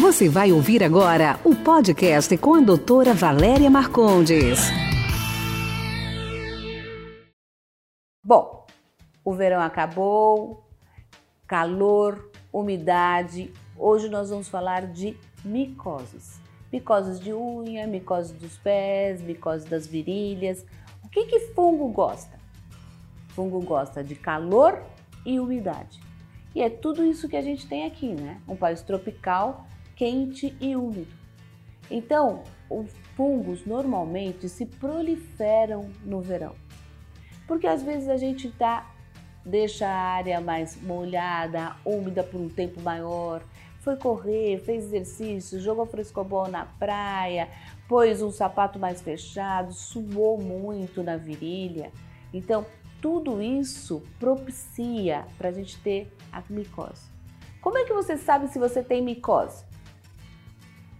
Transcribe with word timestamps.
Você 0.00 0.28
vai 0.28 0.52
ouvir 0.52 0.84
agora 0.84 1.40
o 1.44 1.56
podcast 1.56 2.38
com 2.38 2.54
a 2.54 2.60
doutora 2.60 3.12
Valéria 3.12 3.68
Marcondes. 3.68 4.60
Bom, 8.24 8.64
o 9.24 9.34
verão 9.34 9.60
acabou, 9.60 10.64
calor, 11.48 12.30
umidade. 12.52 13.52
Hoje 13.76 14.08
nós 14.08 14.30
vamos 14.30 14.48
falar 14.48 14.86
de 14.86 15.16
micoses. 15.44 16.40
Micoses 16.72 17.18
de 17.18 17.34
unha, 17.34 17.84
micose 17.88 18.34
dos 18.34 18.56
pés, 18.56 19.20
micose 19.20 19.66
das 19.68 19.84
virilhas. 19.84 20.64
O 21.02 21.08
que 21.08 21.24
que 21.24 21.40
fungo 21.54 21.88
gosta? 21.88 22.38
Fungo 23.30 23.60
gosta 23.62 24.04
de 24.04 24.14
calor 24.14 24.80
e 25.26 25.40
umidade. 25.40 26.00
E 26.54 26.62
é 26.62 26.70
tudo 26.70 27.04
isso 27.04 27.28
que 27.28 27.36
a 27.36 27.42
gente 27.42 27.66
tem 27.66 27.84
aqui, 27.84 28.14
né? 28.14 28.40
Um 28.46 28.54
país 28.54 28.80
tropical 28.80 29.66
quente 29.98 30.56
e 30.60 30.76
úmido. 30.76 31.12
Então, 31.90 32.44
os 32.70 32.88
fungos 33.16 33.66
normalmente 33.66 34.48
se 34.48 34.64
proliferam 34.64 35.90
no 36.04 36.20
verão, 36.20 36.54
porque 37.48 37.66
às 37.66 37.82
vezes 37.82 38.08
a 38.08 38.16
gente 38.16 38.48
tá, 38.48 38.94
deixa 39.44 39.88
a 39.88 39.96
área 39.96 40.40
mais 40.40 40.80
molhada, 40.80 41.74
úmida 41.84 42.22
por 42.22 42.40
um 42.40 42.48
tempo 42.48 42.80
maior, 42.80 43.42
foi 43.80 43.96
correr, 43.96 44.60
fez 44.60 44.84
exercício, 44.84 45.60
jogou 45.60 45.84
frescobol 45.84 46.46
na 46.46 46.64
praia, 46.64 47.48
pôs 47.88 48.22
um 48.22 48.30
sapato 48.30 48.78
mais 48.78 49.02
fechado, 49.02 49.72
suou 49.72 50.40
muito 50.40 51.02
na 51.02 51.16
virilha. 51.16 51.90
Então, 52.32 52.64
tudo 53.00 53.42
isso 53.42 54.02
propicia 54.20 55.24
para 55.36 55.48
a 55.48 55.52
gente 55.52 55.76
ter 55.80 56.12
a 56.30 56.40
micose. 56.48 57.08
Como 57.60 57.78
é 57.78 57.84
que 57.84 57.92
você 57.92 58.16
sabe 58.16 58.46
se 58.48 58.58
você 58.58 58.82
tem 58.82 59.02
micose? 59.02 59.64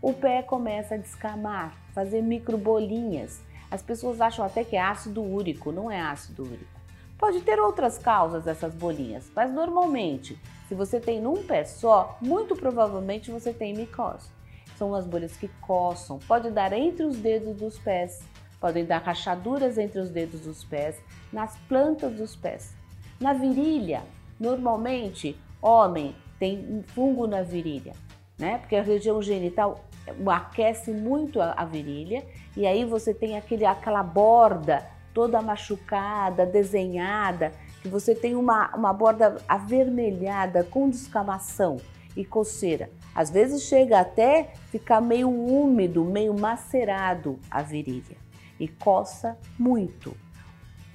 O 0.00 0.12
pé 0.12 0.42
começa 0.42 0.94
a 0.94 0.98
descamar, 0.98 1.76
fazer 1.92 2.22
microbolinhas. 2.22 3.40
As 3.70 3.82
pessoas 3.82 4.20
acham 4.20 4.44
até 4.44 4.62
que 4.62 4.76
é 4.76 4.80
ácido 4.80 5.22
úrico, 5.22 5.72
não 5.72 5.90
é 5.90 6.00
ácido 6.00 6.44
úrico. 6.44 6.78
Pode 7.18 7.40
ter 7.40 7.58
outras 7.58 7.98
causas 7.98 8.46
essas 8.46 8.72
bolinhas, 8.74 9.28
mas 9.34 9.52
normalmente, 9.52 10.38
se 10.68 10.74
você 10.74 11.00
tem 11.00 11.20
num 11.20 11.42
pé 11.42 11.64
só, 11.64 12.16
muito 12.20 12.54
provavelmente 12.54 13.30
você 13.30 13.52
tem 13.52 13.74
micose. 13.74 14.30
São 14.76 14.94
as 14.94 15.04
bolhas 15.04 15.36
que 15.36 15.48
coçam, 15.60 16.20
pode 16.28 16.50
dar 16.50 16.72
entre 16.72 17.04
os 17.04 17.16
dedos 17.16 17.56
dos 17.56 17.76
pés, 17.76 18.22
podem 18.60 18.84
dar 18.84 19.02
rachaduras 19.02 19.76
entre 19.78 19.98
os 19.98 20.10
dedos 20.10 20.42
dos 20.42 20.62
pés, 20.62 20.96
nas 21.32 21.56
plantas 21.68 22.12
dos 22.12 22.36
pés. 22.36 22.72
Na 23.20 23.32
virilha, 23.32 24.04
normalmente, 24.38 25.36
homem 25.60 26.14
tem 26.38 26.84
fungo 26.94 27.26
na 27.26 27.42
virilha, 27.42 27.94
né? 28.38 28.58
Porque 28.58 28.76
a 28.76 28.82
região 28.82 29.20
genital 29.20 29.87
aquece 30.30 30.90
muito 30.90 31.40
a, 31.40 31.52
a 31.52 31.64
virilha 31.64 32.24
e 32.56 32.66
aí 32.66 32.84
você 32.84 33.14
tem 33.14 33.36
aquele, 33.36 33.64
aquela 33.64 34.02
borda 34.02 34.86
toda 35.14 35.42
machucada, 35.42 36.46
desenhada, 36.46 37.52
que 37.82 37.88
você 37.88 38.14
tem 38.14 38.36
uma, 38.36 38.74
uma 38.74 38.92
borda 38.92 39.36
avermelhada 39.48 40.62
com 40.64 40.88
descamação 40.88 41.78
e 42.16 42.24
coceira. 42.24 42.90
Às 43.14 43.30
vezes 43.30 43.62
chega 43.62 44.00
até 44.00 44.52
ficar 44.70 45.00
meio 45.00 45.28
úmido, 45.28 46.04
meio 46.04 46.38
macerado 46.38 47.38
a 47.50 47.62
virilha 47.62 48.16
e 48.60 48.68
coça 48.68 49.36
muito. 49.58 50.16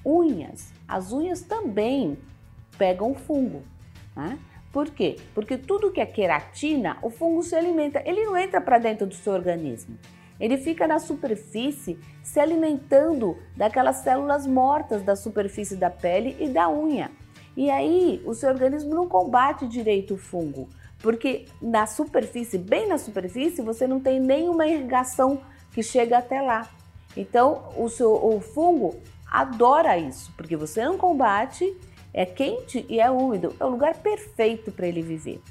Unhas, 0.04 0.72
as 0.86 1.12
unhas 1.12 1.42
também 1.42 2.18
pegam 2.76 3.14
fungo. 3.14 3.62
Né? 4.14 4.38
Por 4.74 4.90
quê? 4.90 5.14
Porque 5.32 5.56
tudo 5.56 5.92
que 5.92 6.00
é 6.00 6.04
queratina, 6.04 6.98
o 7.00 7.08
fungo 7.08 7.44
se 7.44 7.54
alimenta. 7.54 8.02
Ele 8.04 8.24
não 8.24 8.36
entra 8.36 8.60
para 8.60 8.76
dentro 8.76 9.06
do 9.06 9.14
seu 9.14 9.32
organismo. 9.32 9.96
Ele 10.40 10.58
fica 10.58 10.88
na 10.88 10.98
superfície 10.98 11.96
se 12.24 12.40
alimentando 12.40 13.38
daquelas 13.56 13.98
células 13.98 14.48
mortas 14.48 15.04
da 15.04 15.14
superfície 15.14 15.76
da 15.76 15.90
pele 15.90 16.36
e 16.40 16.48
da 16.48 16.68
unha. 16.68 17.08
E 17.56 17.70
aí 17.70 18.20
o 18.26 18.34
seu 18.34 18.48
organismo 18.48 18.92
não 18.92 19.06
combate 19.06 19.68
direito 19.68 20.14
o 20.14 20.18
fungo, 20.18 20.68
porque 20.98 21.44
na 21.62 21.86
superfície, 21.86 22.58
bem 22.58 22.88
na 22.88 22.98
superfície, 22.98 23.62
você 23.62 23.86
não 23.86 24.00
tem 24.00 24.18
nenhuma 24.18 24.66
irrigação 24.66 25.40
que 25.70 25.84
chega 25.84 26.18
até 26.18 26.42
lá. 26.42 26.68
Então 27.16 27.72
o, 27.76 27.88
seu, 27.88 28.12
o 28.12 28.40
fungo 28.40 29.00
adora 29.30 29.96
isso, 29.96 30.32
porque 30.36 30.56
você 30.56 30.84
não 30.84 30.98
combate 30.98 31.72
é 32.14 32.24
quente 32.24 32.86
e 32.88 33.00
é 33.00 33.10
úmido, 33.10 33.54
é 33.58 33.64
o 33.64 33.68
lugar 33.68 33.96
perfeito 33.96 34.70
para 34.70 34.86
ele 34.86 35.02
viver. 35.02 35.42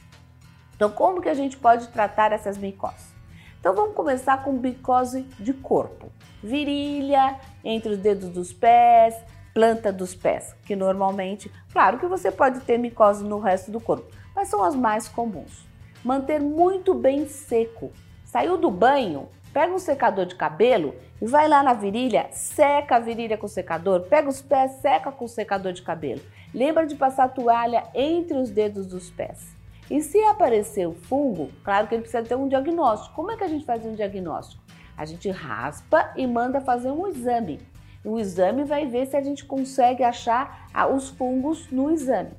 Então, 0.76 0.90
como 0.90 1.22
que 1.22 1.30
a 1.30 1.34
gente 1.34 1.58
pode 1.58 1.90
tratar 1.90 2.32
essas 2.32 2.58
micoses? 2.58 3.14
Então, 3.60 3.76
vamos 3.76 3.94
começar 3.94 4.44
com 4.44 4.54
micose 4.54 5.24
de 5.40 5.54
corpo. 5.54 6.12
Virilha, 6.42 7.38
entre 7.64 7.94
os 7.94 7.98
dedos 7.98 8.30
dos 8.30 8.52
pés, 8.52 9.16
planta 9.54 9.92
dos 9.92 10.16
pés, 10.16 10.56
que 10.66 10.76
normalmente, 10.76 11.52
claro 11.72 12.00
que 12.00 12.08
você 12.08 12.32
pode 12.32 12.62
ter 12.62 12.78
micose 12.78 13.24
no 13.24 13.40
resto 13.40 13.70
do 13.70 13.80
corpo, 13.80 14.10
mas 14.36 14.48
são 14.48 14.64
as 14.64 14.76
mais 14.76 15.08
comuns. 15.08 15.66
Manter 16.04 16.40
muito 16.40 16.94
bem 16.94 17.28
seco. 17.28 17.92
Saiu 18.26 18.58
do 18.58 18.72
banho, 18.72 19.30
pega 19.54 19.72
um 19.72 19.80
secador 19.80 20.26
de 20.26 20.36
cabelo 20.36 20.96
e 21.22 21.28
vai 21.28 21.48
lá 21.48 21.62
na 21.62 21.74
virilha, 21.74 22.28
seca 22.32 22.96
a 22.96 23.00
virilha 23.00 23.38
com 23.38 23.46
o 23.46 23.50
secador, 23.50 24.02
pega 24.02 24.28
os 24.28 24.42
pés, 24.42 24.72
seca 24.82 25.12
com 25.12 25.26
o 25.26 25.30
secador 25.30 25.72
de 25.72 25.84
cabelo. 25.84 26.22
Lembra 26.54 26.86
de 26.86 26.96
passar 26.96 27.30
toalha 27.30 27.84
entre 27.94 28.36
os 28.38 28.50
dedos 28.50 28.88
dos 28.88 29.10
pés. 29.12 29.56
E 29.90 30.02
se 30.02 30.18
aparecer 30.24 30.88
o 30.88 30.94
fungo, 30.94 31.52
claro 31.64 31.88
que 31.88 31.96
ele 31.96 32.02
precisa 32.02 32.24
ter 32.24 32.36
um 32.36 32.48
diagnóstico. 32.48 33.16
Como 33.16 33.32
é 33.32 33.38
que 33.38 33.44
a 33.44 33.48
gente 33.48 33.66
faz 33.66 33.86
um 33.86 33.94
diagnóstico? 33.94 34.64
A 34.98 35.06
gente 35.06 35.30
raspa 35.30 36.12
e 36.16 36.26
manda 36.26 36.60
fazer 36.60 36.90
um 36.90 37.08
exame. 37.08 37.60
O 38.04 38.20
exame 38.20 38.64
vai 38.64 38.86
ver 38.86 39.06
se 39.06 39.16
a 39.16 39.22
gente 39.22 39.46
consegue 39.46 40.04
achar 40.04 40.68
ah, 40.74 40.88
os 40.88 41.10
fungos 41.10 41.72
no 41.72 41.92
exame. 41.92 42.32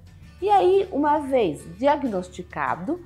E 0.42 0.50
aí, 0.50 0.88
uma 0.92 1.18
vez 1.20 1.64
diagnosticado, 1.78 3.00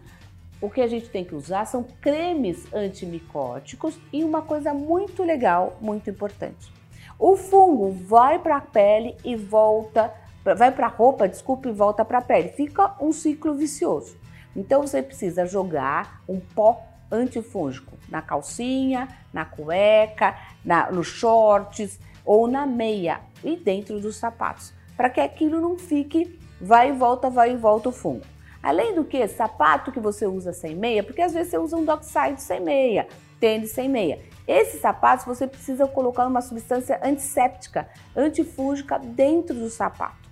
o 0.61 0.69
que 0.69 0.81
a 0.81 0.87
gente 0.87 1.09
tem 1.09 1.25
que 1.25 1.35
usar 1.35 1.65
são 1.67 1.85
cremes 2.01 2.67
antimicóticos 2.73 3.99
e 4.13 4.25
uma 4.25 4.43
coisa 4.43 4.75
muito 4.75 5.23
legal, 5.23 5.77
muito 5.81 6.11
importante. 6.11 6.73
O 7.19 7.37
fungo 7.37 7.91
vai 7.91 8.39
para 8.39 8.57
a 8.57 8.61
pele 8.61 9.17
e 9.25 9.37
volta, 9.37 10.13
vai 10.45 10.71
para 10.71 10.87
a 10.87 10.91
roupa, 10.91 11.29
desculpe, 11.29 11.69
e 11.69 11.73
volta 11.73 12.05
para 12.05 12.19
a 12.19 12.23
pele. 12.23 12.51
Fica 12.51 12.95
um 13.01 13.13
ciclo 13.13 13.55
vicioso. 13.55 14.17
Então 14.55 14.83
você 14.83 15.03
precisa 15.03 15.47
jogar 15.47 16.23
um 16.29 16.41
pó 16.41 16.83
antifúngico 17.11 17.97
na 18.09 18.21
calcinha, 18.21 19.09
na 19.33 19.45
cueca, 19.45 20.37
na, 20.65 20.91
nos 20.91 21.07
shorts 21.07 21.99
ou 22.25 22.47
na 22.47 22.67
meia 22.67 23.21
e 23.43 23.57
dentro 23.57 24.01
dos 24.01 24.17
sapatos, 24.17 24.73
para 24.97 25.09
que 25.09 25.21
aquilo 25.21 25.61
não 25.61 25.79
fique 25.79 26.39
vai 26.61 26.91
e 26.91 26.93
volta, 26.93 27.31
vai 27.31 27.53
e 27.53 27.57
volta 27.57 27.89
o 27.89 27.93
fungo. 27.93 28.25
Além 28.63 28.95
do 28.95 29.05
que, 29.05 29.27
sapato 29.29 29.93
que 29.93 30.01
você 30.01 30.27
usa 30.27 30.53
sem 30.53 30.75
meia, 30.75 31.03
porque 31.03 31.23
às 31.23 31.33
vezes 31.33 31.51
você 31.51 31.59
usa 31.59 31.77
um 31.77 31.85
dockside 31.85 32.43
sem 32.43 32.61
meia, 32.61 33.07
tênis 33.39 33.71
sem 33.71 33.89
meia. 33.89 34.21
Esses 34.47 34.81
sapatos 34.81 35.25
você 35.25 35.47
precisa 35.47 35.87
colocar 35.87 36.27
uma 36.27 36.41
substância 36.41 37.01
antisséptica, 37.03 37.89
antifúngica 38.17 38.99
dentro 38.99 39.55
do 39.55 39.71
sapato, 39.71 40.29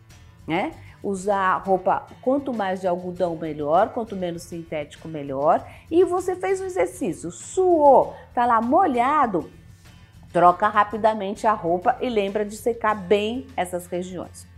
né? 0.46 0.72
Usar 1.02 1.58
roupa 1.58 2.06
quanto 2.20 2.52
mais 2.52 2.80
de 2.80 2.88
algodão 2.88 3.36
melhor, 3.36 3.90
quanto 3.90 4.16
menos 4.16 4.42
sintético 4.42 5.06
melhor. 5.06 5.64
E 5.88 6.02
você 6.02 6.34
fez 6.34 6.60
o 6.60 6.64
exercício, 6.64 7.30
suou, 7.30 8.16
tá 8.34 8.44
lá 8.44 8.60
molhado, 8.60 9.48
troca 10.32 10.66
rapidamente 10.66 11.46
a 11.46 11.52
roupa 11.52 11.96
e 12.00 12.08
lembra 12.08 12.44
de 12.44 12.56
secar 12.56 12.94
bem 12.94 13.46
essas 13.56 13.86
regiões. 13.86 14.48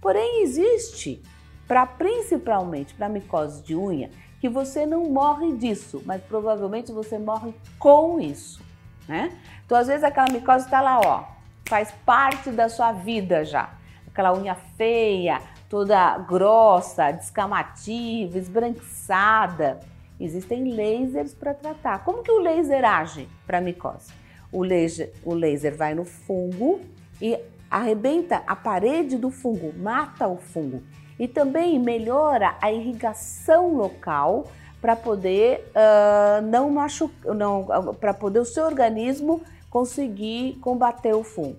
Porém, 0.00 0.42
existe 0.42 1.20
para 1.66 1.84
principalmente 1.86 2.94
para 2.94 3.08
micose 3.08 3.62
de 3.62 3.74
unha, 3.74 4.10
que 4.40 4.48
você 4.48 4.86
não 4.86 5.04
morre 5.10 5.52
disso, 5.52 6.02
mas 6.04 6.22
provavelmente 6.22 6.92
você 6.92 7.18
morre 7.18 7.54
com 7.78 8.20
isso, 8.20 8.62
né? 9.08 9.36
Então, 9.64 9.76
às 9.76 9.88
vezes 9.88 10.04
aquela 10.04 10.30
micose 10.30 10.64
está 10.64 10.80
lá, 10.80 11.00
ó, 11.00 11.24
faz 11.64 11.90
parte 12.04 12.50
da 12.50 12.68
sua 12.68 12.92
vida 12.92 13.44
já. 13.44 13.70
Aquela 14.06 14.32
unha 14.32 14.54
feia, 14.54 15.42
toda 15.68 16.16
grossa, 16.18 17.10
descamativa, 17.10 18.38
esbranquiçada. 18.38 19.80
Existem 20.18 20.72
lasers 20.74 21.34
para 21.34 21.52
tratar. 21.52 22.04
Como 22.04 22.22
que 22.22 22.30
o 22.30 22.38
laser 22.38 22.84
age 22.84 23.28
para 23.46 23.60
micose? 23.60 24.12
O 24.52 24.62
laser, 24.62 25.12
o 25.24 25.34
laser 25.34 25.76
vai 25.76 25.94
no 25.94 26.04
fungo 26.04 26.80
e 27.20 27.38
arrebenta 27.70 28.42
a 28.46 28.54
parede 28.54 29.18
do 29.18 29.30
fungo, 29.30 29.74
mata 29.76 30.28
o 30.28 30.36
fungo 30.36 30.82
e 31.18 31.26
também 31.26 31.78
melhora 31.78 32.56
a 32.60 32.70
irrigação 32.70 33.74
local 33.74 34.46
para 34.80 34.94
poder 34.94 35.70
uh, 35.70 36.42
não 36.46 36.70
machucar, 36.70 37.34
não, 37.34 37.64
para 37.98 38.12
poder 38.12 38.40
o 38.40 38.44
seu 38.44 38.64
organismo 38.64 39.42
conseguir 39.70 40.58
combater 40.60 41.14
o 41.14 41.24
fungo. 41.24 41.56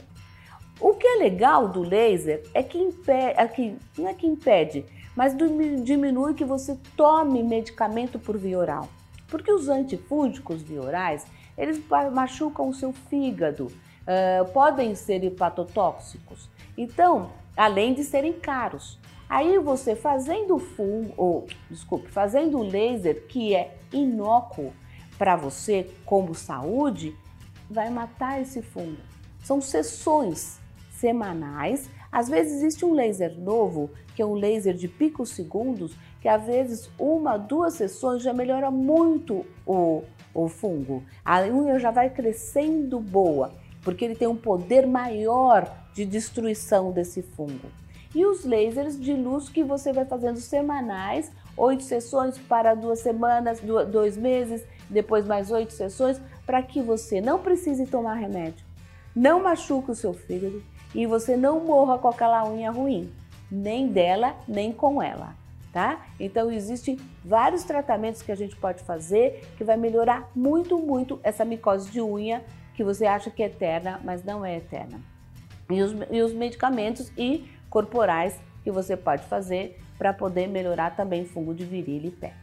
O 0.79 0.93
que 0.93 1.07
é 1.07 1.15
legal 1.17 1.67
do 1.67 1.81
laser 1.81 2.43
é 2.53 2.61
que 2.61 2.77
impede, 2.77 3.33
é 3.35 3.47
que, 3.47 3.75
não 3.97 4.07
é 4.07 4.13
que 4.13 4.27
impede, 4.27 4.85
mas 5.15 5.35
diminui 5.83 6.35
que 6.35 6.45
você 6.45 6.77
tome 6.95 7.41
medicamento 7.41 8.19
por 8.19 8.37
via 8.37 8.59
oral. 8.59 8.87
Porque 9.27 9.51
os 9.51 9.67
antifúngicos 9.67 10.61
viorais, 10.61 11.25
eles 11.57 11.81
machucam 12.13 12.69
o 12.69 12.73
seu 12.73 12.93
fígado, 12.93 13.65
uh, 13.65 14.45
podem 14.53 14.93
ser 14.93 15.23
hepatotóxicos. 15.23 16.47
Então, 16.77 17.31
além 17.55 17.93
de 17.93 18.03
serem 18.03 18.33
caros. 18.33 18.99
Aí 19.27 19.57
você 19.59 19.95
fazendo 19.95 20.57
fungo, 20.57 21.13
ou 21.17 21.47
desculpe, 21.69 22.09
fazendo 22.09 22.61
laser 22.61 23.25
que 23.27 23.53
é 23.53 23.75
inócuo 23.91 24.71
para 25.17 25.35
você 25.35 25.89
como 26.05 26.33
saúde, 26.35 27.15
vai 27.69 27.89
matar 27.89 28.41
esse 28.41 28.61
fungo. 28.61 29.01
São 29.43 29.59
sessões 29.59 30.59
semanais. 30.91 31.89
Às 32.11 32.29
vezes 32.29 32.57
existe 32.57 32.85
um 32.85 32.93
laser 32.93 33.37
novo, 33.37 33.89
que 34.15 34.21
é 34.21 34.25
um 34.25 34.33
laser 34.33 34.73
de 34.73 34.87
picosegundos, 34.87 35.95
que 36.21 36.27
às 36.27 36.45
vezes 36.45 36.89
uma, 36.97 37.37
duas 37.37 37.73
sessões 37.73 38.23
já 38.23 38.33
melhora 38.33 38.71
muito 38.71 39.45
o, 39.65 40.03
o 40.33 40.47
fungo. 40.47 41.03
A 41.25 41.41
unha 41.41 41.79
já 41.79 41.91
vai 41.91 42.09
crescendo 42.09 42.99
boa, 42.99 43.53
porque 43.87 44.03
ele 44.03 44.17
tem 44.17 44.27
um 44.27 44.35
poder 44.35 44.85
maior 44.85 45.73
de 45.93 46.03
destruição 46.03 46.91
desse 46.91 47.21
fungo. 47.21 47.71
E 48.13 48.25
os 48.25 48.43
lasers 48.43 48.99
de 48.99 49.13
luz 49.13 49.47
que 49.47 49.63
você 49.63 49.93
vai 49.93 50.03
fazendo 50.03 50.41
semanais, 50.41 51.31
oito 51.55 51.83
sessões 51.83 52.37
para 52.37 52.75
duas 52.75 52.99
semanas, 52.99 53.61
dois 53.89 54.17
meses, 54.17 54.61
depois 54.89 55.25
mais 55.25 55.51
oito 55.51 55.71
sessões, 55.71 56.19
para 56.45 56.61
que 56.61 56.81
você 56.81 57.21
não 57.21 57.39
precise 57.39 57.87
tomar 57.87 58.15
remédio, 58.15 58.65
não 59.15 59.41
machuque 59.41 59.91
o 59.91 59.95
seu 59.95 60.13
fígado 60.13 60.61
e 60.93 61.05
você 61.05 61.37
não 61.37 61.61
morra 61.61 61.97
com 61.97 62.09
aquela 62.09 62.45
unha 62.45 62.69
ruim, 62.69 63.09
nem 63.49 63.87
dela, 63.87 64.35
nem 64.45 64.73
com 64.73 65.01
ela. 65.01 65.33
Tá? 65.71 66.05
Então 66.19 66.51
existem 66.51 66.97
vários 67.23 67.63
tratamentos 67.63 68.21
que 68.21 68.33
a 68.33 68.35
gente 68.35 68.57
pode 68.57 68.83
fazer 68.83 69.47
que 69.57 69.63
vai 69.63 69.77
melhorar 69.77 70.29
muito, 70.35 70.77
muito 70.77 71.21
essa 71.23 71.45
micose 71.45 71.89
de 71.89 72.01
unha 72.01 72.43
que 72.77 72.83
você 72.83 73.07
acha 73.07 73.31
que 73.31 73.41
é 73.41 73.47
eterna, 73.47 73.99
mas 74.03 74.23
não 74.23 74.45
é 74.45 74.57
eterna. 74.57 75.01
E 75.69 75.81
os, 75.81 75.93
e 76.11 76.21
os 76.21 76.31
medicamentos 76.31 77.11
e 77.17 77.49
corporais 77.69 78.39
que 78.63 78.71
você 78.71 78.95
pode 78.95 79.25
fazer 79.25 79.79
para 79.97 80.13
poder 80.13 80.47
melhorar 80.47 80.95
também 80.95 81.25
fungo 81.25 81.55
de 81.55 81.65
virilha 81.65 82.07
e 82.07 82.11
pé. 82.11 82.33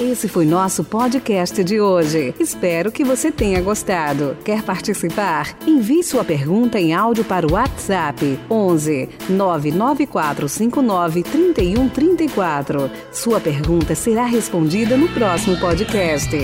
Esse 0.00 0.28
foi 0.28 0.46
nosso 0.46 0.82
podcast 0.82 1.62
de 1.62 1.78
hoje. 1.78 2.34
Espero 2.40 2.90
que 2.90 3.04
você 3.04 3.30
tenha 3.30 3.60
gostado. 3.60 4.34
Quer 4.42 4.62
participar? 4.62 5.54
Envie 5.66 6.02
sua 6.02 6.24
pergunta 6.24 6.80
em 6.80 6.94
áudio 6.94 7.22
para 7.22 7.46
o 7.46 7.52
WhatsApp 7.52 8.40
11 8.50 9.10
99459 9.28 11.22
3134. 11.22 12.90
Sua 13.12 13.38
pergunta 13.38 13.94
será 13.94 14.24
respondida 14.24 14.96
no 14.96 15.06
próximo 15.10 15.60
podcast. 15.60 16.34